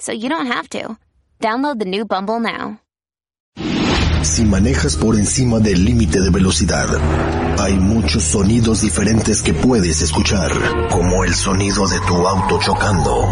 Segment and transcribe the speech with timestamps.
[0.00, 0.96] so you don't have to.
[1.38, 2.80] Download the new Bumble now.
[4.22, 6.86] Si manejas por encima del límite de velocidad,
[7.58, 10.50] hay muchos sonidos diferentes que puedes escuchar,
[10.90, 13.30] como el sonido de tu auto chocando.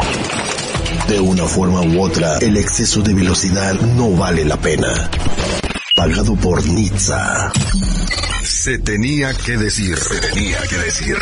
[1.07, 5.11] De una forma u otra, el exceso de velocidad no vale la pena.
[5.99, 7.51] Pagado por Nizza.
[8.45, 11.17] Se tenía que decir, se tenía que decir.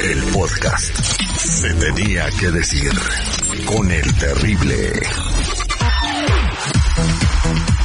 [0.00, 0.96] El podcast.
[1.36, 2.92] Se tenía que decir.
[3.66, 4.92] Con el terrible.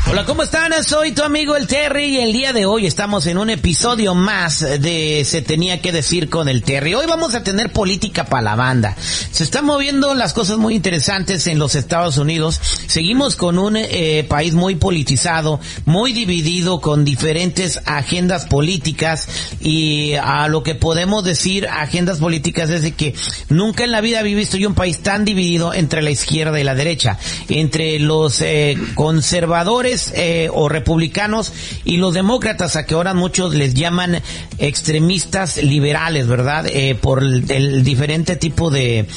[0.09, 0.71] Hola, ¿cómo están?
[0.85, 4.61] Soy tu amigo el Terry y el día de hoy estamos en un episodio más
[4.61, 6.93] de Se tenía que decir con el Terry.
[6.93, 8.95] Hoy vamos a tener política para la banda.
[8.97, 12.59] Se están moviendo las cosas muy interesantes en los Estados Unidos.
[12.87, 19.27] Seguimos con un eh, país muy politizado, muy dividido con diferentes agendas políticas
[19.59, 23.13] y a lo que podemos decir agendas políticas es de que
[23.49, 26.63] nunca en la vida había visto yo un país tan dividido entre la izquierda y
[26.63, 27.17] la derecha,
[27.49, 31.53] entre los eh, conservadores eh, o republicanos
[31.83, 34.21] y los demócratas, a que ahora muchos les llaman
[34.57, 36.65] extremistas liberales, ¿verdad?
[36.67, 39.07] Eh, por el, diferente tipo de,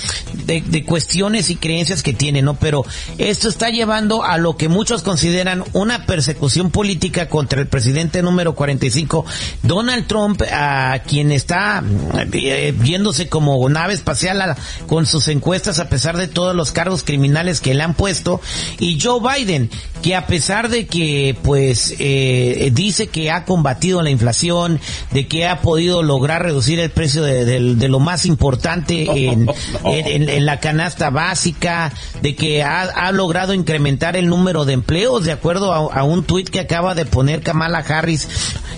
[0.47, 2.55] de, cuestiones y creencias que tienen, ¿no?
[2.55, 2.85] Pero
[3.19, 8.55] esto está llevando a lo que muchos consideran una persecución política contra el presidente número
[8.55, 9.25] 45,
[9.63, 11.83] Donald Trump, a quien está
[12.33, 14.31] eh, viéndose como nave espacial
[14.87, 18.41] con sus encuestas a pesar de todos los cargos criminales que le han puesto,
[18.79, 19.71] y Joe Biden,
[20.03, 24.81] que a pesar de que pues eh, dice que ha combatido la inflación,
[25.13, 29.49] de que ha podido lograr reducir el precio de, de, de lo más importante en,
[29.85, 31.93] en, en, la canasta básica,
[32.23, 36.25] de que ha, ha, logrado incrementar el número de empleos, de acuerdo a, a un
[36.25, 38.29] tuit que acaba de poner Kamala Harris,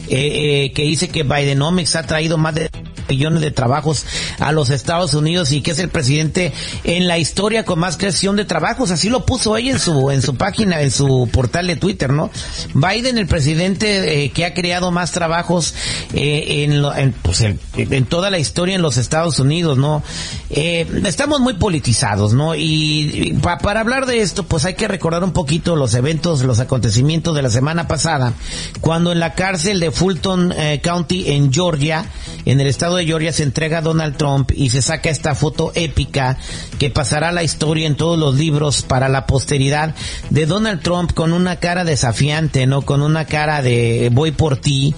[0.08, 2.70] eh, eh, que dice que Bidenomics ha traído más de
[3.08, 4.04] millones de trabajos
[4.38, 6.52] a los Estados Unidos y que es el presidente
[6.84, 8.90] en la historia con más creación de trabajos.
[8.90, 12.30] Así lo puso ella en su, en su página, en su portal de Twitter, ¿no?
[12.74, 15.74] Biden, el presidente eh, que ha creado más trabajos
[16.14, 20.02] eh, en, lo, en, pues, en, en, toda la historia en los Estados Unidos, ¿no?
[20.50, 22.54] Eh, estamos muy politizados, ¿no?
[22.54, 26.60] Y, pa, para hablar de esto, pues hay que recordar un poquito los eventos, los
[26.60, 28.34] acontecimientos de la semana pasada,
[28.80, 32.06] cuando en la cárcel de Fulton eh, County en Georgia,
[32.44, 35.72] en el estado de Georgia se entrega a Donald Trump y se saca esta foto
[35.74, 36.38] épica
[36.78, 39.94] que pasará la historia en todos los libros para la posteridad
[40.30, 42.82] de Donald Trump con una cara desafiante, ¿no?
[42.82, 44.94] Con una cara de voy por ti.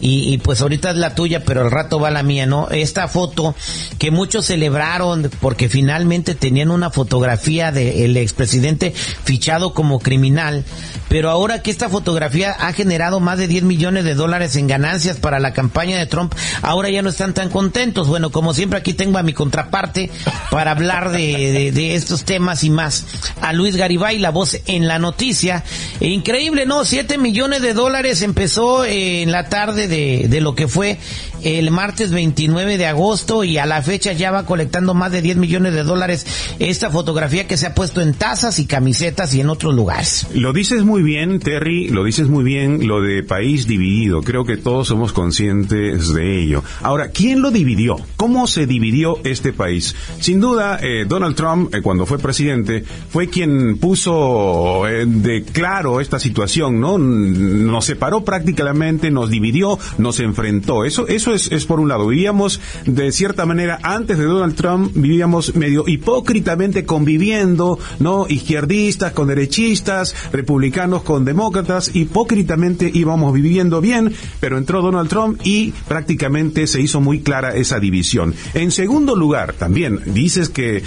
[0.00, 2.68] Y, y, pues ahorita es la tuya, pero al rato va la mía, ¿no?
[2.70, 3.54] Esta foto
[3.98, 10.64] que muchos celebraron porque finalmente tenían una fotografía del de expresidente fichado como criminal,
[11.08, 15.18] pero ahora que esta fotografía ha generado más de 10 millones de dólares en ganancias
[15.18, 18.08] para la campaña de Trump, ahora ya no están tan contentos.
[18.08, 20.10] Bueno, como siempre aquí tengo a mi contraparte
[20.50, 23.04] para hablar de, de, estos temas y más.
[23.40, 25.64] A Luis Garibay, la voz en la noticia.
[26.00, 26.84] E increíble, ¿no?
[26.84, 30.98] 7 millones de dólares empezó en la tarde de, de, lo que fue
[31.46, 35.36] el martes 29 de agosto y a la fecha ya va colectando más de 10
[35.36, 36.26] millones de dólares
[36.58, 40.26] esta fotografía que se ha puesto en tazas y camisetas y en otros lugares.
[40.34, 44.22] Lo dices muy bien, Terry, lo dices muy bien, lo de país dividido.
[44.22, 46.64] Creo que todos somos conscientes de ello.
[46.82, 47.96] Ahora, ¿quién lo dividió?
[48.16, 49.94] ¿Cómo se dividió este país?
[50.18, 56.00] Sin duda, eh, Donald Trump, eh, cuando fue presidente, fue quien puso eh, de claro
[56.00, 56.98] esta situación, ¿no?
[56.98, 60.84] Nos separó prácticamente, nos dividió, nos enfrentó.
[60.84, 62.06] Eso, eso es, por un lado.
[62.06, 68.26] Vivíamos de cierta manera, antes de Donald Trump, vivíamos medio hipócritamente conviviendo, ¿no?
[68.28, 75.72] Izquierdistas con derechistas, republicanos con demócratas, hipócritamente íbamos viviendo bien, pero entró Donald Trump y
[75.88, 78.34] prácticamente se hizo muy clara esa división.
[78.54, 80.82] En segundo lugar, también dices que eh,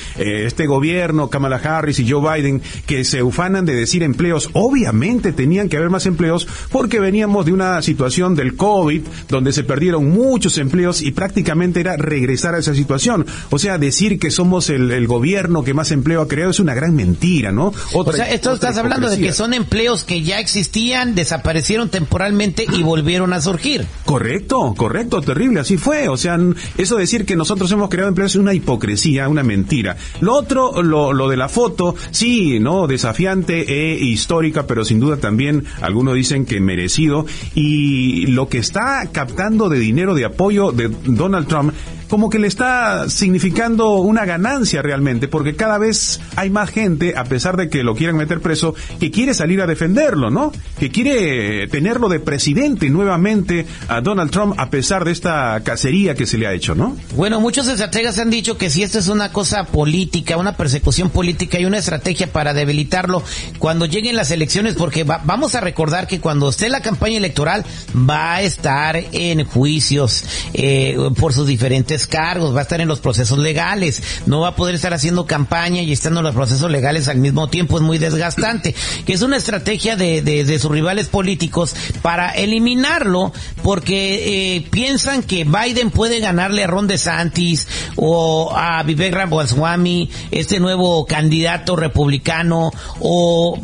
[0.45, 5.69] este gobierno, Kamala Harris y Joe Biden, que se ufanan de decir empleos, obviamente tenían
[5.69, 10.28] que haber más empleos porque veníamos de una situación del COVID donde se perdieron muchos
[10.57, 13.25] empleos y prácticamente era regresar a esa situación.
[13.49, 16.95] O sea, decir que somos el, gobierno que más empleo ha creado es una gran
[16.95, 17.73] mentira, ¿no?
[17.93, 22.83] o sea, esto estás hablando de que son empleos que ya existían, desaparecieron temporalmente y
[22.83, 23.87] volvieron a surgir.
[24.05, 26.09] Correcto, correcto, terrible, así fue.
[26.09, 26.37] O sea,
[26.77, 29.97] eso decir que nosotros hemos creado empleos es una hipocresía, una mentira.
[30.21, 32.85] Lo otro, lo, lo de la foto, sí, ¿no?
[32.85, 37.25] Desafiante e histórica, pero sin duda también algunos dicen que merecido.
[37.55, 41.73] Y lo que está captando de dinero de apoyo de Donald Trump
[42.09, 47.23] como que le está significando una ganancia realmente, porque cada vez hay más gente, a
[47.23, 50.51] pesar de que lo quieran meter preso, que quiere salir a defenderlo, ¿no?
[50.79, 56.25] Que quiere tenerlo de presidente nuevamente a Donald Trump, a pesar de esta cacería que
[56.25, 56.97] se le ha hecho, ¿no?
[57.15, 61.59] Bueno, muchos estrategas han dicho que si esto es una cosa política, una persecución política
[61.59, 63.23] y una estrategia para debilitarlo
[63.59, 67.65] cuando lleguen las elecciones, porque vamos a recordar que cuando esté la campaña electoral
[67.95, 70.23] va a estar en juicios
[70.53, 74.55] eh, por sus diferentes cargos, va a estar en los procesos legales, no va a
[74.55, 77.97] poder estar haciendo campaña y estando en los procesos legales al mismo tiempo, es muy
[77.97, 78.75] desgastante,
[79.05, 83.31] que es una estrategia de, de, sus rivales políticos para eliminarlo
[83.63, 90.59] porque eh, piensan que Biden puede ganarle a Ron DeSantis o a Vivek Ramaswamy, este
[90.59, 93.59] nuevo candidato republicano, o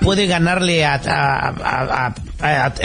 [0.00, 2.14] puede ganarle a, a,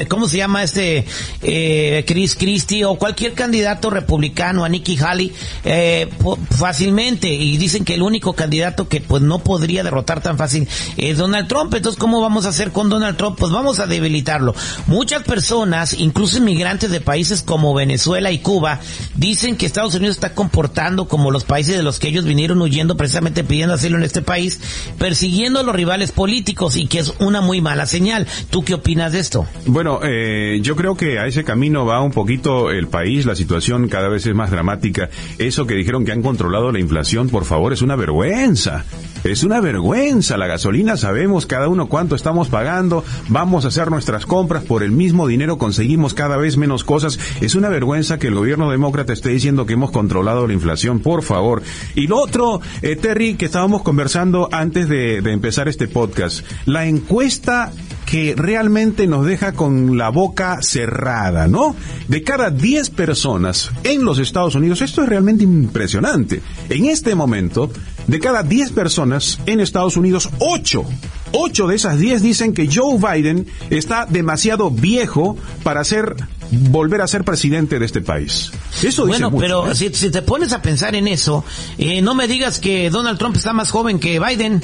[0.07, 1.05] ¿cómo se llama este
[1.41, 5.31] eh, Chris Christie o cualquier candidato republicano, a Nikki Haley,
[5.63, 6.09] eh,
[6.50, 10.67] fácilmente y dicen que el único candidato que pues no podría derrotar tan fácil
[10.97, 11.73] es Donald Trump.
[11.73, 13.38] Entonces, ¿cómo vamos a hacer con Donald Trump?
[13.38, 14.55] Pues vamos a debilitarlo.
[14.88, 18.79] Muchas personas, incluso inmigrantes de países como Venezuela y Cuba,
[19.15, 22.97] dicen que Estados Unidos está comportando como los países de los que ellos vinieron huyendo
[22.97, 24.59] precisamente pidiendo asilo en este país,
[24.97, 28.27] persiguiendo a los rivales políticos y que es una muy mala señal.
[28.50, 29.42] ¿Tú qué opinas de esto?
[29.65, 33.87] Bueno, eh, yo creo que a ese camino va un poquito el país, la situación
[33.87, 35.09] cada vez es más dramática.
[35.37, 38.85] Eso que dijeron que han controlado la inflación, por favor, es una vergüenza.
[39.23, 40.35] Es una vergüenza.
[40.37, 43.05] La gasolina sabemos cada uno cuánto estamos pagando.
[43.29, 45.57] Vamos a hacer nuestras compras por el mismo dinero.
[45.57, 47.17] Conseguimos cada vez menos cosas.
[47.39, 50.99] Es una vergüenza que el gobierno demócrata esté diciendo que hemos controlado la inflación.
[50.99, 51.63] Por favor.
[51.95, 56.45] Y lo otro, eh, Terry, que estábamos conversando antes de, de empezar este podcast.
[56.65, 57.71] La encuesta
[58.13, 61.75] que realmente nos deja con la boca cerrada, ¿no?
[62.07, 66.44] De cada 10 personas en los Estados Unidos, esto es realmente impresionante.
[66.69, 67.71] En este momento,
[68.06, 70.86] de cada 10 personas en Estados Unidos, 8
[71.31, 76.15] 8 de esas 10 dicen que Joe Biden está demasiado viejo para ser
[76.51, 78.51] volver a ser presidente de este país.
[78.83, 79.75] Eso dice Bueno, pero ¿eh?
[79.75, 81.44] si, te pones a pensar en eso,
[81.80, 84.62] eh, no me digas que Donald Trump está más joven que Biden.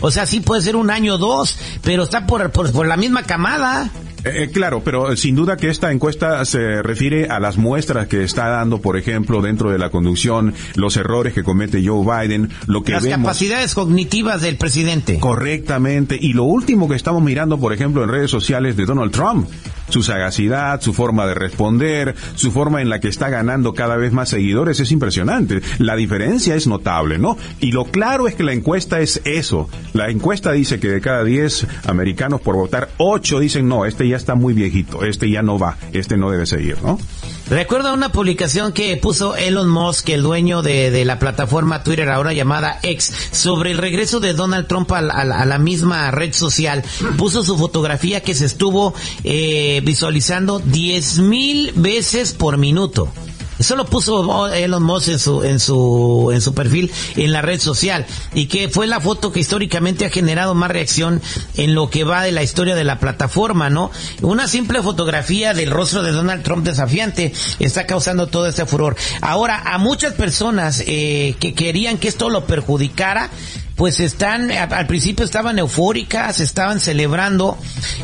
[0.00, 3.22] O sea, sí puede ser un año o dos, pero está por, por, la misma
[3.22, 3.90] camada.
[4.24, 8.22] Eh, eh, claro, pero sin duda que esta encuesta se refiere a las muestras que
[8.22, 12.82] está dando, por ejemplo, dentro de la conducción, los errores que comete Joe Biden, lo
[12.82, 15.18] que las capacidades cognitivas del presidente.
[15.18, 16.18] Correctamente.
[16.20, 19.48] Y lo último que estamos mirando, por ejemplo, en redes sociales de Donald Trump,
[19.90, 24.12] su sagacidad, su forma de responder, su forma en la que está ganando cada vez
[24.12, 25.60] más seguidores es impresionante.
[25.78, 27.36] La diferencia es notable, ¿no?
[27.60, 29.68] Y lo claro es que la encuesta es eso.
[29.92, 34.16] La encuesta dice que de cada 10 americanos por votar, 8 dicen no, este ya
[34.16, 36.98] está muy viejito, este ya no va, este no debe seguir, ¿no?
[37.50, 42.78] Recuerdo una publicación que puso Elon Musk, el dueño de, la plataforma Twitter ahora llamada
[42.84, 46.84] X, sobre el regreso de Donald Trump a, la misma red social.
[47.18, 48.94] Puso su fotografía que se estuvo
[49.24, 53.12] eh, visualizando 10 mil veces por minuto.
[53.60, 57.60] Eso lo puso Elon Musk en su, en su, en su perfil en la red
[57.60, 61.20] social y que fue la foto que históricamente ha generado más reacción
[61.56, 63.90] en lo que va de la historia de la plataforma, ¿no?
[64.22, 68.96] Una simple fotografía del rostro de Donald Trump desafiante está causando todo ese furor.
[69.20, 73.28] Ahora, a muchas personas eh, que querían que esto lo perjudicara,
[73.80, 77.56] pues están, al principio estaban eufóricas, estaban celebrando,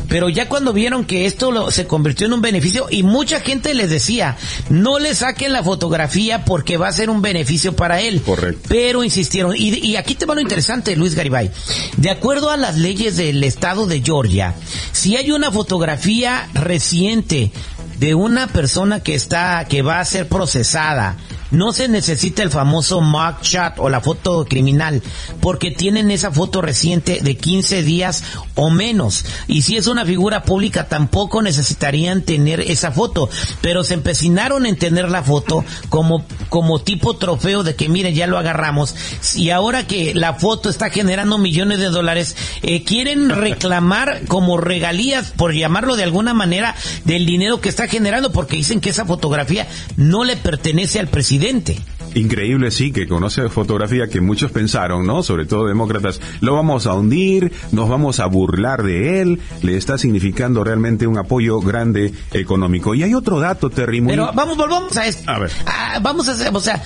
[0.09, 3.91] pero ya cuando vieron que esto se convirtió en un beneficio y mucha gente les
[3.91, 4.37] decía,
[4.69, 8.23] no le saquen la fotografía porque va a ser un beneficio para él.
[8.23, 8.67] Correcto.
[8.67, 11.51] Pero insistieron, y, y aquí te va lo interesante, Luis Garibay.
[11.97, 14.55] De acuerdo a las leyes del estado de Georgia,
[14.93, 17.51] si hay una fotografía reciente
[17.99, 21.17] de una persona que está, que va a ser procesada
[21.51, 25.01] no se necesita el famoso mugshot o la foto criminal,
[25.41, 28.23] porque tienen esa foto reciente de 15 días
[28.55, 29.25] o menos.
[29.47, 33.29] Y si es una figura pública, tampoco necesitarían tener esa foto.
[33.61, 38.27] Pero se empecinaron en tener la foto como, como tipo trofeo de que, miren, ya
[38.27, 38.95] lo agarramos.
[39.35, 45.31] Y ahora que la foto está generando millones de dólares, eh, quieren reclamar como regalías,
[45.31, 46.75] por llamarlo de alguna manera,
[47.05, 51.36] del dinero que está generando, porque dicen que esa fotografía no le pertenece al presidente
[52.15, 55.23] Increíble, sí, que conoce fotografía que muchos pensaron, ¿no?
[55.23, 59.97] Sobre todo demócratas, lo vamos a hundir, nos vamos a burlar de él, le está
[59.97, 62.95] significando realmente un apoyo grande económico.
[62.95, 65.29] Y hay otro dato, Terry, Pero vamos, volvamos a esto.
[65.29, 65.51] A ver.
[65.65, 66.81] Ah, vamos a hacer, o sea,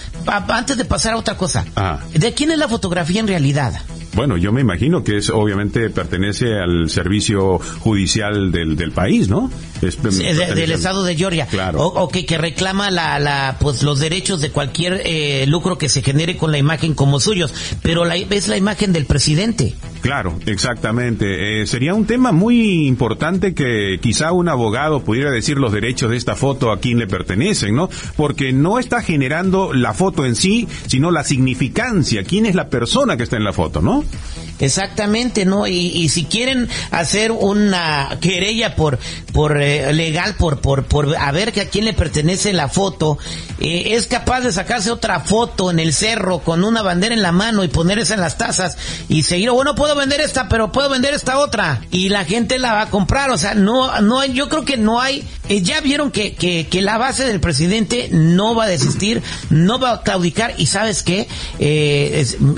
[0.50, 1.66] antes de pasar a otra cosa.
[2.14, 3.82] ¿De quién es la fotografía en realidad?
[4.14, 9.50] Bueno, yo me imagino que es obviamente pertenece al servicio judicial del, del país, ¿no?
[9.82, 11.48] Del estado de Georgia.
[11.48, 11.82] Claro.
[11.84, 16.02] O, que, que reclama la, la, pues los derechos de cualquier eh, lucro que se
[16.02, 17.54] genere con la imagen como suyos.
[17.82, 19.76] Pero la, es la imagen del presidente.
[20.02, 21.62] Claro, exactamente.
[21.62, 26.18] Eh, sería un tema muy importante que quizá un abogado pudiera decir los derechos de
[26.18, 27.90] esta foto a quién le pertenecen, ¿no?
[28.16, 32.24] Porque no está generando la foto en sí, sino la significancia.
[32.24, 34.04] ¿Quién es la persona que está en la foto, no?
[34.62, 35.66] Exactamente, ¿no?
[35.66, 39.00] Y, y si quieren hacer una querella por,
[39.34, 43.18] por eh, legal, por, por, por a ver que a quién le pertenece la foto,
[43.60, 47.32] eh, es capaz de sacarse otra foto en el cerro con una bandera en la
[47.32, 48.78] mano y poner esa en las tazas
[49.10, 52.74] y seguir, bueno, puedo vender esta, pero puedo vender esta otra y la gente la
[52.74, 56.12] va a comprar, o sea, no, no yo creo que no hay, eh, ya vieron
[56.12, 60.54] que, que, que, la base del presidente no va a desistir, no va a claudicar
[60.58, 61.28] y sabes qué,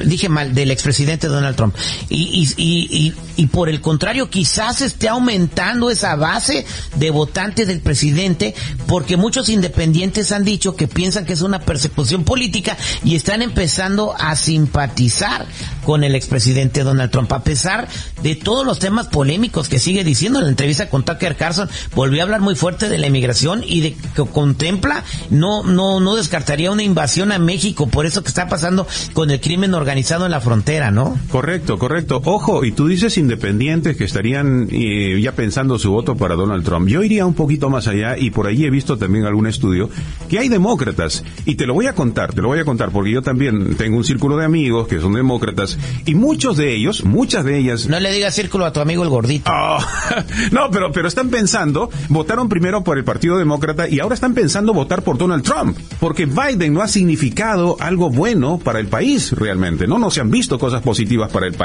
[0.04, 1.76] dije mal, del expresidente Donald Trump
[2.10, 8.56] y, y, y, por el contrario quizás esté aumentando esa base de votantes del presidente
[8.88, 14.16] porque muchos independientes han dicho que piensan que es una persecución política y están empezando
[14.18, 15.46] a simpatizar
[15.86, 17.88] con el expresidente Donald Trump a pesar
[18.22, 22.22] de todos los temas polémicos que sigue diciendo en la entrevista con Tucker Carlson volvió
[22.22, 26.72] a hablar muy fuerte de la inmigración y de que contempla no no no descartaría
[26.72, 30.42] una invasión a México por eso que está pasando con el crimen organizado en la
[30.42, 31.18] frontera, ¿no?
[31.30, 32.22] Correcto, correcto.
[32.26, 36.88] Ojo, y tú dices independientes que estarían eh, ya pensando su voto para Donald Trump.
[36.88, 39.90] Yo iría un poquito más allá y por ahí he visto también algún estudio
[40.30, 41.24] que hay demócratas.
[41.46, 43.98] Y te lo voy a contar, te lo voy a contar porque yo también tengo
[43.98, 47.88] un círculo de amigos que son demócratas y muchos de ellos, muchas de ellas...
[47.88, 49.52] No le digas círculo a tu amigo el gordito.
[49.52, 49.80] Oh,
[50.52, 54.74] no, pero, pero están pensando, votaron primero por el Partido Demócrata y ahora están pensando
[54.74, 55.78] votar por Donald Trump.
[56.00, 60.00] Porque Biden no ha significado algo bueno para el país realmente, ¿no?
[60.00, 61.63] No se han visto cosas positivas para el país.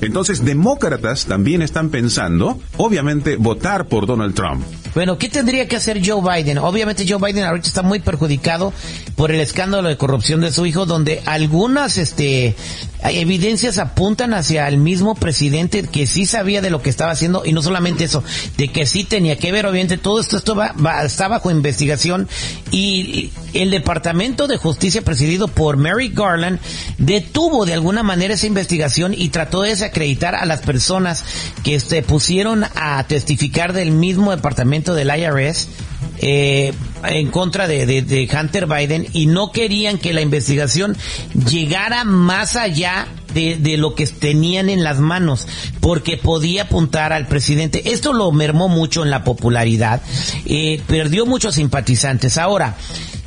[0.00, 4.64] Entonces, demócratas también están pensando, obviamente, votar por Donald Trump.
[4.94, 6.58] Bueno, ¿qué tendría que hacer Joe Biden?
[6.58, 8.74] Obviamente Joe Biden ahorita está muy perjudicado
[9.16, 12.54] por el escándalo de corrupción de su hijo, donde algunas este,
[13.02, 17.52] evidencias apuntan hacia el mismo presidente que sí sabía de lo que estaba haciendo y
[17.52, 18.22] no solamente eso,
[18.58, 20.74] de que sí tenía que ver, obviamente todo esto, esto va,
[21.04, 22.28] está bajo investigación
[22.70, 26.58] y el Departamento de Justicia presidido por Mary Garland
[26.98, 31.24] detuvo de alguna manera esa investigación y trató de desacreditar a las personas
[31.62, 35.68] que se pusieron a testificar del mismo departamento del IRS
[36.18, 36.72] eh,
[37.04, 40.96] en contra de, Hunter Biden y no querían que la investigación
[41.48, 45.46] llegara más allá de, lo que tenían en las manos,
[45.78, 47.92] porque podía apuntar al presidente.
[47.92, 50.02] Esto lo mermó mucho en la popularidad,
[50.46, 52.38] eh, perdió muchos simpatizantes.
[52.38, 52.76] Ahora,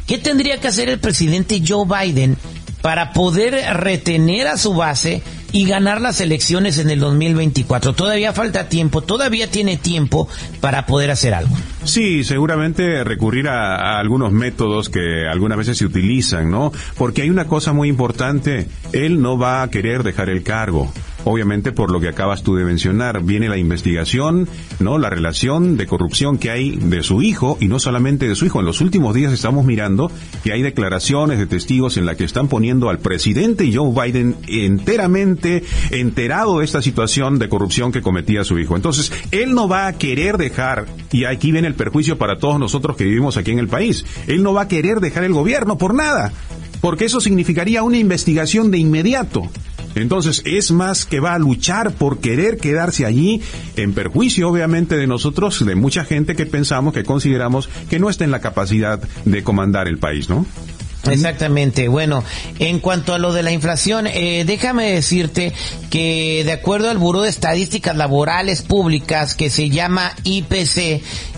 [0.07, 2.37] ¿qué tendría que hacer el presidente Joe Biden
[2.85, 7.93] para poder retener a su base y ganar las elecciones en el 2024.
[7.93, 10.27] Todavía falta tiempo, todavía tiene tiempo
[10.61, 11.57] para poder hacer algo.
[11.83, 16.71] Sí, seguramente recurrir a, algunos métodos que algunas veces se utilizan, ¿no?
[16.95, 20.93] Porque hay una cosa muy importante, él no va a querer dejar el cargo
[21.25, 24.47] obviamente por lo que acabas tú de mencionar, viene la investigación,
[24.79, 24.97] ¿no?
[24.97, 28.59] La relación de corrupción que hay de su hijo y no solamente de su hijo.
[28.59, 30.09] En los últimos días estamos mirando
[30.43, 35.63] que hay declaraciones de testigos en la que están poniendo al presidente Joe Biden enteramente
[35.91, 38.75] enterado de esta situación de corrupción que cometía su hijo.
[38.75, 42.95] Entonces, él no va a querer dejar, y aquí viene el perjuicio para todos nosotros
[42.95, 45.93] que vivimos aquí en el país, él no va a querer dejar el gobierno por
[45.93, 46.31] nada,
[46.81, 49.49] porque eso significaría una investigación de inmediato.
[49.95, 53.41] Entonces es más que va a luchar por querer quedarse allí
[53.75, 58.23] en perjuicio obviamente de nosotros, de mucha gente que pensamos, que consideramos que no está
[58.23, 60.45] en la capacidad de comandar el país, ¿no?
[61.11, 61.87] Exactamente.
[61.87, 62.23] Bueno,
[62.59, 65.53] en cuanto a lo de la inflación, eh, déjame decirte
[65.89, 70.77] que de acuerdo al Buró de Estadísticas Laborales Públicas, que se llama IPC,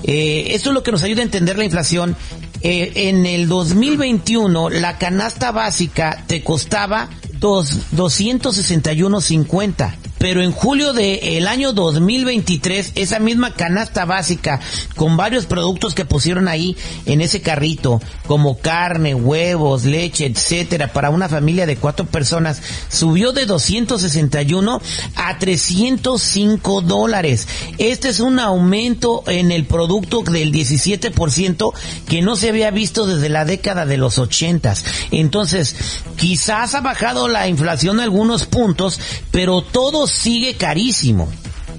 [0.04, 2.16] eh, esto es lo que nos ayuda a entender la inflación,
[2.62, 11.48] eh, en el 2021 la canasta básica te costaba 261.50 pero en julio del el
[11.48, 14.60] año 2023 esa misma canasta básica
[14.96, 21.10] con varios productos que pusieron ahí en ese carrito como carne, huevos, leche, etcétera para
[21.10, 24.82] una familia de cuatro personas subió de 261
[25.16, 27.48] a 305 dólares.
[27.78, 31.74] Este es un aumento en el producto del 17%
[32.08, 34.74] que no se había visto desde la década de los 80.
[35.12, 35.76] Entonces,
[36.18, 39.00] quizás ha bajado la inflación algunos puntos,
[39.32, 41.30] pero todo sigue carísimo.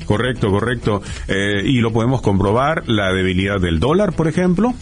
[0.09, 1.03] Correcto, correcto.
[1.29, 4.75] Eh, y lo podemos comprobar, la debilidad del dólar, por ejemplo,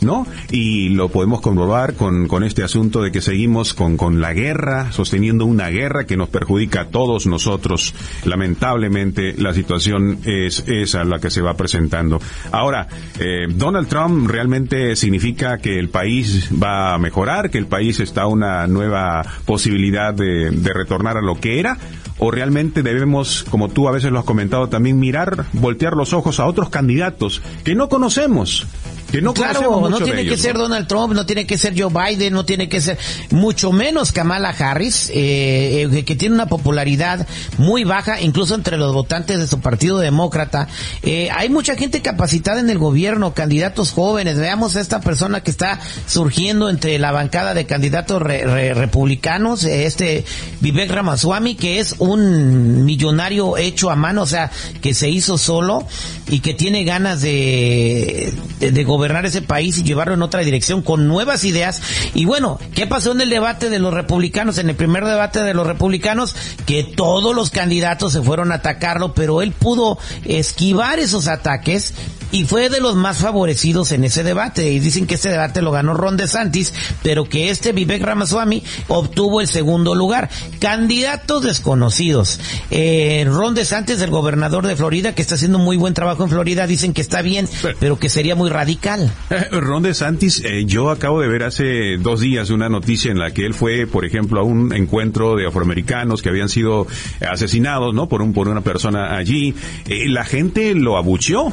[0.00, 0.26] ¿no?
[0.50, 4.90] Y lo podemos comprobar con, con este asunto de que seguimos con, con la guerra,
[4.90, 7.94] sosteniendo una guerra que nos perjudica a todos nosotros.
[8.24, 12.20] Lamentablemente, la situación es esa la que se va presentando.
[12.50, 12.88] Ahora,
[13.20, 18.26] eh, Donald Trump realmente significa que el país va a mejorar, que el país está
[18.26, 21.78] una nueva posibilidad de, de retornar a lo que era,
[22.18, 26.40] o realmente debemos, como tú a veces lo has comentado también, mirar, voltear los ojos
[26.40, 28.66] a otros candidatos que no conocemos,
[29.12, 32.32] que no claro, no tiene que ser Donald Trump, no tiene que ser Joe Biden,
[32.32, 32.96] no tiene que ser
[33.30, 37.26] mucho menos Kamala Harris, eh, eh, que tiene una popularidad
[37.58, 40.66] muy baja, incluso entre los votantes de su partido demócrata.
[41.02, 44.38] Eh, hay mucha gente capacitada en el gobierno, candidatos jóvenes.
[44.38, 50.24] Veamos a esta persona que está surgiendo entre la bancada de candidatos republicanos, este
[50.60, 54.50] Vivek Ramaswamy, que es un millonario hecho a mano, o sea,
[54.80, 55.86] que se hizo solo
[56.30, 60.42] y que tiene ganas de, de, de gobernar gobernar ese país y llevarlo en otra
[60.42, 61.82] dirección con nuevas ideas.
[62.14, 64.58] Y bueno, ¿qué pasó en el debate de los republicanos?
[64.58, 69.12] En el primer debate de los republicanos, que todos los candidatos se fueron a atacarlo,
[69.12, 71.94] pero él pudo esquivar esos ataques
[72.32, 74.72] y fue de los más favorecidos en ese debate.
[74.72, 76.72] Y dicen que ese debate lo ganó Ron DeSantis,
[77.02, 80.30] pero que este Vivek Ramaswamy obtuvo el segundo lugar.
[80.58, 82.40] Candidatos desconocidos.
[82.70, 86.66] Eh, Ron DeSantis, el gobernador de Florida, que está haciendo muy buen trabajo en Florida,
[86.66, 87.46] dicen que está bien,
[87.78, 89.12] pero que sería muy radical.
[89.52, 93.44] Ron DeSantis, eh, yo acabo de ver hace dos días una noticia en la que
[93.44, 96.86] él fue, por ejemplo, a un encuentro de afroamericanos que habían sido
[97.30, 98.08] asesinados, ¿no?
[98.08, 99.54] Por un por una persona allí.
[99.86, 101.52] Eh, la gente lo abucheó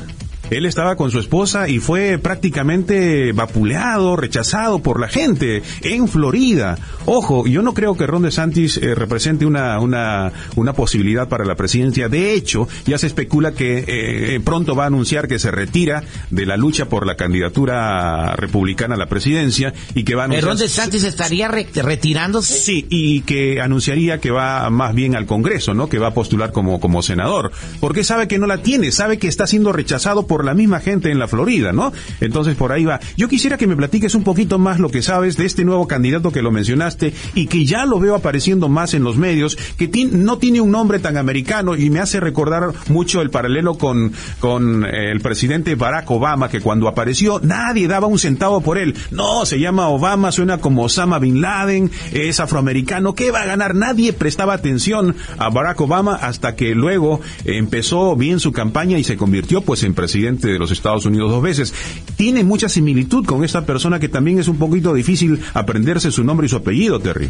[0.50, 6.78] él estaba con su esposa y fue prácticamente vapuleado, rechazado por la gente en Florida.
[7.06, 11.56] Ojo, yo no creo que Ron DeSantis eh, represente una, una, una posibilidad para la
[11.56, 12.10] presidencia.
[12.10, 16.46] De hecho, ya se especula que eh, pronto va a anunciar que se retira de
[16.46, 20.50] la lucha por la candidatura republicana a la presidencia y que va a anunciar...
[20.50, 22.60] ¿Ron DeSantis estaría retirándose?
[22.60, 25.90] Sí, y que anunciaría que va más bien al Congreso, ¿no?
[25.90, 27.52] Que va a postular como, como senador.
[27.80, 31.12] Porque sabe que no la tiene, sabe que está siendo rechazado por la misma gente
[31.12, 31.92] en la Florida, ¿no?
[32.20, 33.00] Entonces por ahí va.
[33.18, 36.32] Yo quisiera que me platiques un poquito más lo que sabes de este nuevo candidato
[36.32, 40.38] que lo mencionaste y que ya lo veo apareciendo más en los medios, que no
[40.38, 45.12] tiene un nombre tan americano y me hace recordar mucho el paralelo con, con eh,
[45.12, 48.96] el presidente Barack Obama, que cuando apareció nadie daba un centavo por él.
[49.12, 53.76] No, se llama Obama, suena como Osama Bin Laden, es afroamericano, ¿qué va a ganar?
[53.76, 59.18] Nadie prestaba atención a Barack Obama hasta que luego empezó bien su campaña y se
[59.18, 61.74] convirtió pues en presidente de los Estados Unidos dos veces.
[62.16, 66.48] Tiene mucha similitud con esta persona que también es un poquito difícil aprenderse su nombre
[66.48, 67.30] y su apellido, Terry.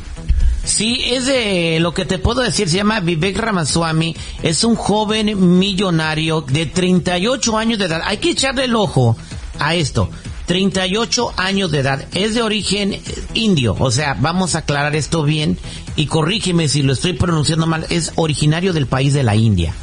[0.64, 5.58] Sí, es de lo que te puedo decir, se llama Vivek Ramaswamy, es un joven
[5.58, 8.02] millonario de 38 años de edad.
[8.06, 9.18] Hay que echarle el ojo
[9.58, 10.10] a esto.
[10.50, 13.00] 38 años de edad, es de origen
[13.36, 15.60] indio, o sea, vamos a aclarar esto bien
[15.96, 19.76] y corrígeme si lo estoy pronunciando mal, es originario del país de la India.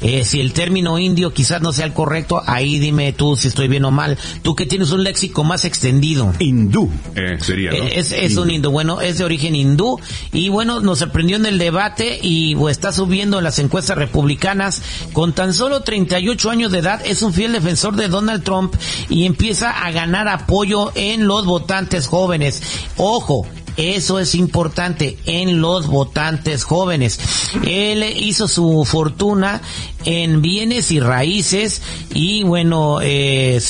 [0.00, 3.68] Eh, si el término indio quizás no sea el correcto, ahí dime tú si estoy
[3.68, 4.16] bien o mal.
[4.42, 6.32] Tú que tienes un léxico más extendido.
[6.38, 7.70] Hindú eh, sería.
[7.72, 7.76] ¿no?
[7.76, 8.70] Es, es un hindú.
[8.70, 9.98] Bueno, es de origen hindú.
[10.32, 14.82] Y bueno, nos sorprendió en el debate y pues, está subiendo en las encuestas republicanas.
[15.12, 18.74] Con tan solo 38 años de edad, es un fiel defensor de Donald Trump
[19.08, 22.62] y empieza a ganar apoyo en los votantes jóvenes.
[22.96, 23.46] Ojo,
[23.78, 27.20] eso es importante en los votantes jóvenes.
[27.64, 29.62] Él hizo su fortuna
[30.04, 31.82] en bienes y raíces
[32.14, 33.60] y bueno, eh,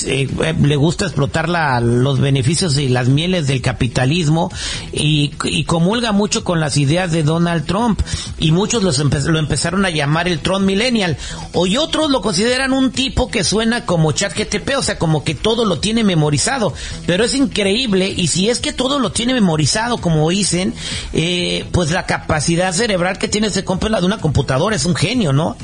[0.61, 4.51] le gusta explotar la, los beneficios y las mieles del capitalismo
[4.93, 8.01] y, y, comulga mucho con las ideas de Donald Trump.
[8.39, 11.17] Y muchos los lo empezaron a llamar el Trump Millennial.
[11.67, 15.35] Y otros lo consideran un tipo que suena como chat GTP, o sea, como que
[15.35, 16.73] todo lo tiene memorizado,
[17.07, 20.75] pero es increíble y si es que todo lo tiene memorizado como dicen,
[21.13, 24.95] eh, pues la capacidad cerebral que tiene ese compa la de una computadora es un
[24.95, 25.57] genio, ¿no?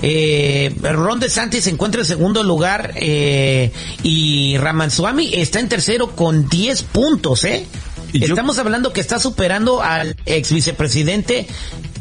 [0.00, 6.48] Eh, Ron DeSantis se encuentra en segundo lugar eh, y Ramaswamy está en tercero con
[6.48, 7.66] 10 puntos, ¿eh?
[8.12, 11.46] Estamos hablando que está superando al ex vicepresidente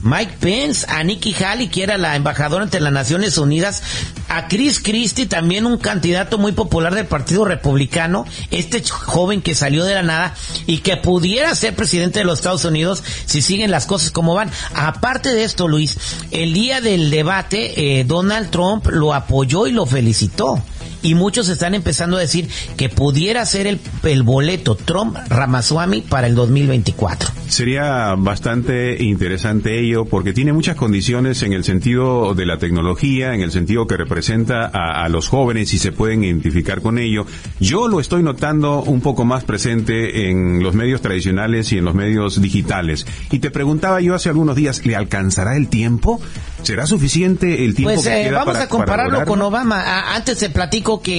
[0.07, 3.83] Mike Pence, a Nikki Haley, que era la embajadora ante las Naciones Unidas,
[4.29, 9.83] a Chris Christie, también un candidato muy popular del Partido Republicano, este joven que salió
[9.83, 10.33] de la nada
[10.65, 14.49] y que pudiera ser presidente de los Estados Unidos si siguen las cosas como van.
[14.75, 15.97] Aparte de esto, Luis,
[16.31, 20.63] el día del debate, eh, Donald Trump lo apoyó y lo felicitó
[21.01, 26.27] y muchos están empezando a decir que pudiera ser el, el boleto Trump Ramaswamy para
[26.27, 27.29] el 2024.
[27.47, 33.41] Sería bastante interesante ello porque tiene muchas condiciones en el sentido de la tecnología, en
[33.41, 37.25] el sentido que representa a, a los jóvenes y se pueden identificar con ello.
[37.59, 41.95] Yo lo estoy notando un poco más presente en los medios tradicionales y en los
[41.95, 43.05] medios digitales.
[43.31, 46.19] Y te preguntaba yo hace algunos días, ¿le alcanzará el tiempo?
[46.63, 49.79] ¿Será suficiente el tiempo pues, que eh, queda vamos para, a compararlo para con Obama.
[49.81, 51.17] A- antes te platico que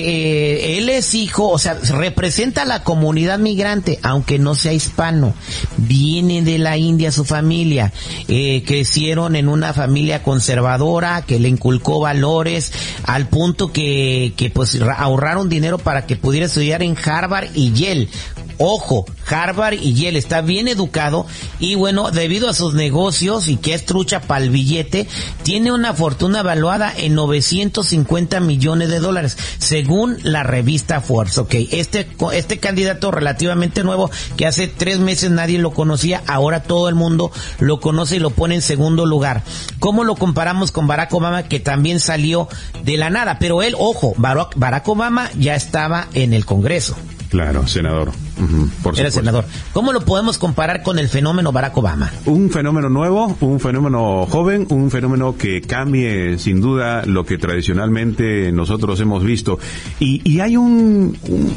[0.74, 5.34] eh, él es hijo, o sea, representa a la comunidad migrante, aunque no sea hispano.
[5.76, 7.92] Viene de la India su familia.
[8.28, 12.72] Eh, crecieron en una familia conservadora que le inculcó valores
[13.04, 17.72] al punto que, que pues ra- ahorraron dinero para que pudiera estudiar en Harvard y
[17.72, 18.08] Yale.
[18.58, 21.26] Ojo, Harvard y Yale está bien educado
[21.60, 25.06] y bueno, debido a sus negocios y que es trucha para el billete,
[25.44, 31.38] tiene una fortuna evaluada en 950 millones de dólares, según la revista Forbes.
[31.38, 36.88] Ok, este, este candidato relativamente nuevo, que hace tres meses nadie lo conocía, ahora todo
[36.88, 39.44] el mundo lo conoce y lo pone en segundo lugar.
[39.78, 42.48] ¿Cómo lo comparamos con Barack Obama, que también salió
[42.82, 43.38] de la nada?
[43.38, 46.96] Pero él, ojo, Barack Obama ya estaba en el Congreso.
[47.28, 48.10] Claro, senador.
[48.82, 49.44] Por Era senador.
[49.74, 52.10] ¿Cómo lo podemos comparar con el fenómeno Barack Obama?
[52.24, 58.50] Un fenómeno nuevo, un fenómeno joven, un fenómeno que cambie sin duda lo que tradicionalmente
[58.52, 59.58] nosotros hemos visto.
[60.00, 61.52] Y, y hay un, un-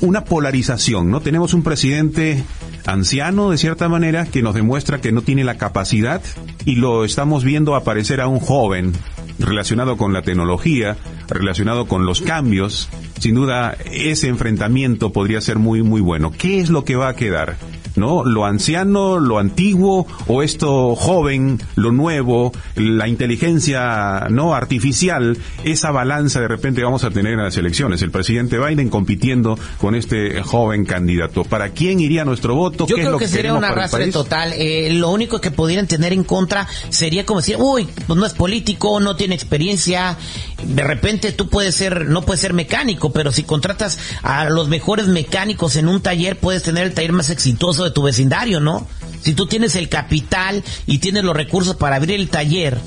[0.00, 1.20] una polarización, ¿no?
[1.20, 2.42] Tenemos un presidente
[2.86, 6.20] anciano, de cierta manera, que nos demuestra que no tiene la capacidad
[6.64, 8.92] y lo estamos viendo aparecer a un joven
[9.38, 10.96] relacionado con la tecnología,
[11.28, 12.88] relacionado con los cambios.
[13.18, 16.32] Sin duda, ese enfrentamiento podría ser muy, muy bueno.
[16.32, 17.56] ¿Qué es lo que va a quedar?
[18.02, 18.24] ¿No?
[18.24, 24.56] Lo anciano, lo antiguo, o esto joven, lo nuevo, la inteligencia, ¿no?
[24.56, 28.02] Artificial, esa balanza de repente vamos a tener en las elecciones.
[28.02, 31.44] El presidente Biden compitiendo con este joven candidato.
[31.44, 32.88] ¿Para quién iría nuestro voto?
[32.88, 34.52] Yo ¿Qué es creo lo que sería queremos un arrastre total.
[34.54, 38.32] Eh, lo único que pudieran tener en contra sería como decir, uy, pues no es
[38.32, 40.18] político, no tiene experiencia.
[40.64, 45.08] De repente tú puedes ser, no puedes ser mecánico, pero si contratas a los mejores
[45.08, 48.86] mecánicos en un taller, puedes tener el taller más exitoso de tu vecindario, ¿no?
[49.22, 52.78] Si tú tienes el capital y tienes los recursos para abrir el taller,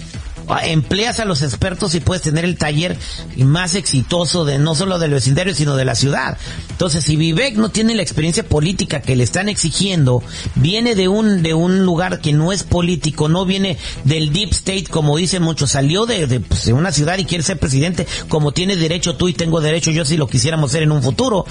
[0.64, 2.98] empleas a los expertos y puedes tener el taller
[3.38, 6.38] más exitoso de no solo del vecindario sino de la ciudad.
[6.70, 10.24] Entonces, si Vivek no tiene la experiencia política que le están exigiendo,
[10.56, 14.86] viene de un de un lugar que no es político, no viene del deep state
[14.90, 18.52] como dicen muchos, salió de, de, pues, de una ciudad y quiere ser presidente, como
[18.52, 21.46] tienes derecho tú y tengo derecho yo si lo quisiéramos ser en un futuro,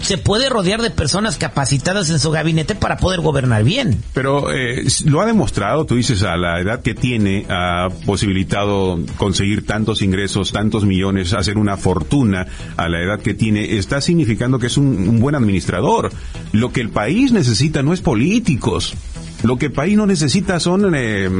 [0.00, 4.02] se puede rodear de personas capacitadas en su gabinete para poder gobernar bien.
[4.12, 7.88] Pero eh, lo ha demostrado, tú dices, a la edad que tiene, ha
[8.36, 12.46] posibilitado conseguir tantos ingresos, tantos millones, hacer una fortuna
[12.76, 16.10] a la edad que tiene, está significando que es un, un buen administrador.
[16.52, 18.94] Lo que el país necesita no es políticos.
[19.42, 21.30] Lo que el país no necesita son eh,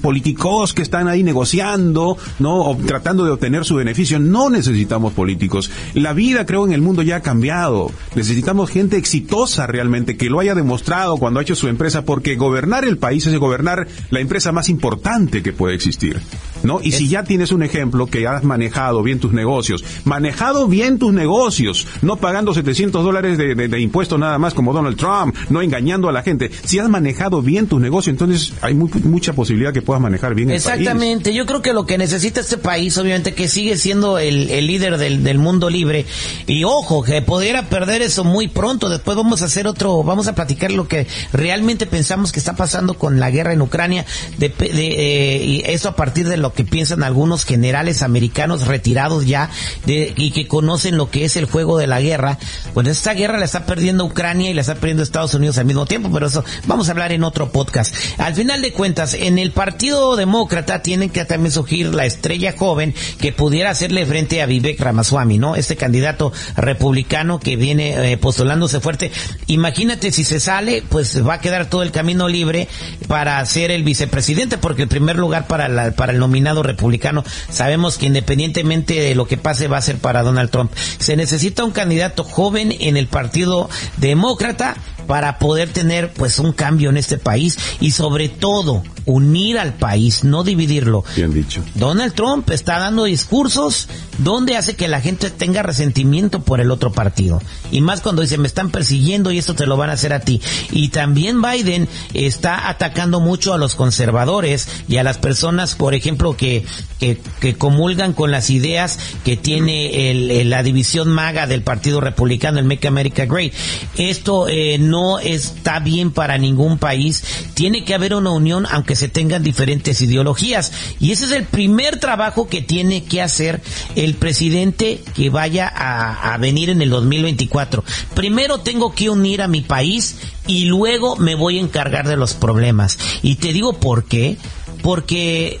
[0.00, 2.62] políticos que están ahí negociando, ¿no?
[2.62, 4.18] O tratando de obtener su beneficio.
[4.18, 5.70] No necesitamos políticos.
[5.94, 7.90] La vida, creo, en el mundo ya ha cambiado.
[8.14, 12.84] Necesitamos gente exitosa realmente, que lo haya demostrado cuando ha hecho su empresa, porque gobernar
[12.84, 16.20] el país es gobernar la empresa más importante que puede existir.
[16.64, 16.80] ¿No?
[16.82, 21.12] Y si ya tienes un ejemplo que has manejado bien tus negocios, manejado bien tus
[21.12, 25.60] negocios, no pagando 700 dólares de, de, de impuestos nada más como Donald Trump, no
[25.62, 26.50] engañando a la gente.
[26.64, 30.50] Si has manejado bien tus negocios, entonces hay muy- mucha posibilidad que puedas manejar bien
[30.50, 30.66] el país.
[30.80, 34.66] Exactamente, yo creo que lo que necesita este país, obviamente, que sigue siendo el, el
[34.66, 36.06] líder del, del mundo libre,
[36.46, 40.34] y ojo, que pudiera perder eso muy pronto, después vamos a hacer otro, vamos a
[40.34, 44.06] platicar lo que realmente pensamos que está pasando con la guerra en Ucrania,
[44.38, 49.26] de, de, eh, y eso a partir de lo que piensan algunos generales americanos retirados
[49.26, 49.50] ya,
[49.86, 52.38] de, y que conocen lo que es el juego de la guerra,
[52.74, 55.86] bueno, esta guerra la está perdiendo Ucrania y la está perdiendo Estados Unidos al mismo
[55.86, 57.94] tiempo, pero eso vamos a hablar en otro podcast.
[58.18, 62.94] Al final de cuentas, en el Partido Demócrata tienen que también surgir la estrella joven
[63.18, 65.56] que pudiera hacerle frente a Vivek Ramaswamy, ¿no?
[65.56, 69.10] Este candidato republicano que viene eh, postulándose fuerte.
[69.46, 72.68] Imagínate si se sale, pues va a quedar todo el camino libre
[73.08, 77.24] para ser el vicepresidente, porque el primer lugar para la, para el nominado inclinado republicano.
[77.48, 80.72] Sabemos que independientemente de lo que pase va a ser para Donald Trump.
[80.98, 86.90] Se necesita un candidato joven en el Partido Demócrata para poder tener pues un cambio
[86.90, 91.04] en este país y sobre todo unir al país, no dividirlo.
[91.16, 91.62] Bien dicho.
[91.74, 93.88] Donald Trump está dando discursos
[94.18, 97.42] donde hace que la gente tenga resentimiento por el otro partido.
[97.70, 100.20] Y más cuando dice, me están persiguiendo y esto te lo van a hacer a
[100.20, 100.40] ti.
[100.70, 106.36] Y también Biden está atacando mucho a los conservadores y a las personas, por ejemplo,
[106.36, 106.64] que,
[106.98, 112.58] que, que comulgan con las ideas que tiene el, la división maga del Partido Republicano,
[112.58, 113.52] el Make America Great.
[113.96, 117.24] Esto eh, no está bien para ningún país.
[117.54, 120.72] Tiene que haber una unión, aunque se tengan diferentes ideologías.
[121.00, 123.62] Y ese es el primer trabajo que tiene que hacer
[123.96, 127.84] el presidente que vaya a, a venir en el 2024.
[128.14, 132.34] Primero tengo que unir a mi país y luego me voy a encargar de los
[132.34, 132.98] problemas.
[133.22, 134.36] Y te digo por qué.
[134.82, 135.60] Porque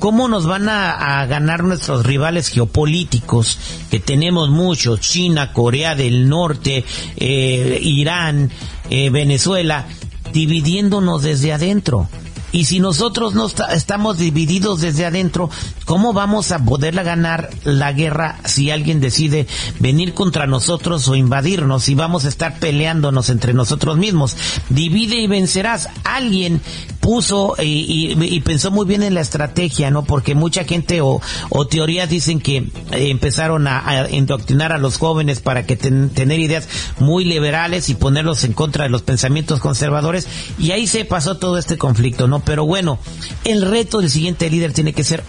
[0.00, 3.58] cómo nos van a, ganar nuestros rivales geopolíticos,
[3.90, 6.84] que tenemos muchos, China, Corea del Norte,
[7.16, 8.50] eh, Irán,
[8.88, 9.86] eh, Venezuela,
[10.32, 12.08] dividiéndonos desde adentro.
[12.52, 15.50] Y si nosotros no estamos divididos desde adentro,
[15.90, 19.48] ¿cómo vamos a poderla ganar la guerra si alguien decide
[19.80, 24.36] venir contra nosotros o invadirnos y vamos a estar peleándonos entre nosotros mismos?
[24.68, 25.88] Divide y vencerás.
[26.04, 26.60] Alguien
[27.00, 30.04] puso y, pensó muy bien en la estrategia, ¿no?
[30.04, 31.20] Porque mucha gente o,
[31.68, 36.38] teorías dicen que eh, empezaron a, a, indoctrinar a los jóvenes para que ten, tener
[36.38, 36.68] ideas
[37.00, 41.58] muy liberales y ponerlos en contra de los pensamientos conservadores y ahí se pasó todo
[41.58, 42.44] este conflicto, ¿no?
[42.44, 43.00] Pero bueno,
[43.42, 45.24] el reto del siguiente líder tiene que ser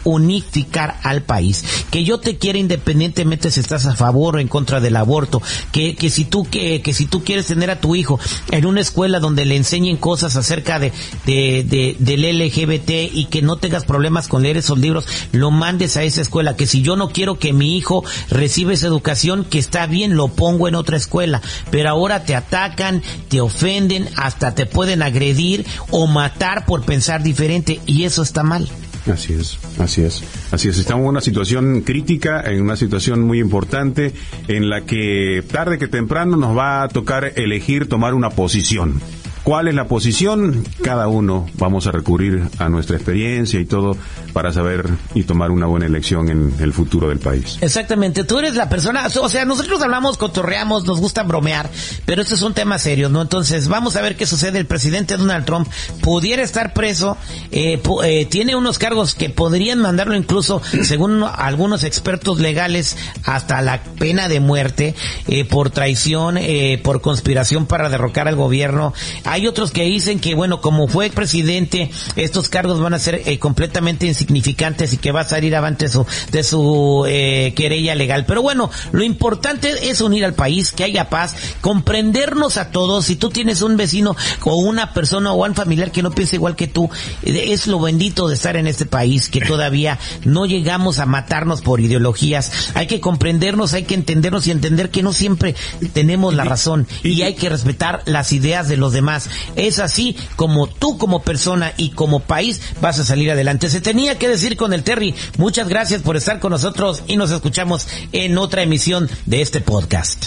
[0.52, 1.64] unificar al país.
[1.90, 5.42] Que yo te quiera independientemente si estás a favor o en contra del aborto.
[5.72, 8.20] Que, que si tú, que, que si tú quieres tener a tu hijo
[8.52, 10.92] en una escuela donde le enseñen cosas acerca de,
[11.26, 15.98] de, de, del LGBT y que no tengas problemas con leer esos libros, lo mandes
[15.98, 16.56] a esa escuela.
[16.56, 20.28] Que si yo no quiero que mi hijo reciba esa educación, que está bien, lo
[20.28, 21.42] pongo en otra escuela.
[21.70, 27.80] Pero ahora te atacan, te ofenden, hasta te pueden agredir o matar por pensar diferente
[27.86, 28.70] y eso está mal.
[29.08, 30.78] Así es, así es, así es.
[30.78, 34.14] Estamos en una situación crítica, en una situación muy importante,
[34.48, 39.02] en la que tarde que temprano nos va a tocar elegir tomar una posición.
[39.44, 40.64] ¿Cuál es la posición?
[40.84, 43.98] Cada uno vamos a recurrir a nuestra experiencia y todo
[44.34, 47.58] para saber y tomar una buena elección en el futuro del país.
[47.62, 51.70] Exactamente, tú eres la persona, o sea, nosotros hablamos, cotorreamos, nos gusta bromear,
[52.06, 53.22] pero estos son temas serios, ¿no?
[53.22, 54.60] Entonces, vamos a ver qué sucede.
[54.60, 55.68] El presidente Donald Trump
[56.02, 57.18] pudiera estar preso,
[57.52, 63.84] eh, eh, tiene unos cargos que podrían mandarlo incluso, según algunos expertos legales, hasta la
[63.84, 64.96] pena de muerte
[65.28, 66.40] eh, por traición,
[66.84, 68.94] por conspiración para derrocar al gobierno.
[69.32, 73.40] Hay otros que dicen que, bueno, como fue presidente, estos cargos van a ser eh,
[73.40, 78.26] completamente insignificantes y que va a salir avante su, de su eh, querella legal.
[78.26, 83.06] Pero bueno, lo importante es unir al país, que haya paz, comprendernos a todos.
[83.06, 86.58] Si tú tienes un vecino o una persona o un familiar que no piensa igual
[86.58, 86.90] que tú,
[87.24, 91.62] eh, es lo bendito de estar en este país, que todavía no llegamos a matarnos
[91.62, 92.74] por ideologías.
[92.74, 95.56] Hay que comprendernos, hay que entendernos y entender que no siempre
[95.94, 99.21] tenemos la razón y hay que respetar las ideas de los demás.
[99.56, 103.70] Es así como tú como persona y como país vas a salir adelante.
[103.70, 105.16] Se tenía que decir con el Terry.
[105.38, 110.26] Muchas gracias por estar con nosotros y nos escuchamos en otra emisión de este podcast.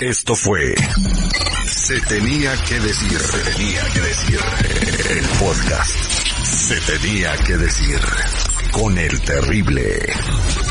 [0.00, 0.74] Esto fue
[1.66, 4.40] Se tenía que decir, se tenía que decir
[5.10, 5.90] el podcast.
[6.44, 8.00] Se tenía que decir
[8.72, 10.69] con el terrible.